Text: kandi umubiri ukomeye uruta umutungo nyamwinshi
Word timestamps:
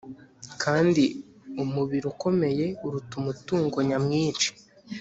kandi 0.63 1.03
umubiri 1.63 2.05
ukomeye 2.13 2.65
uruta 2.85 3.13
umutungo 3.21 3.77
nyamwinshi 3.89 4.49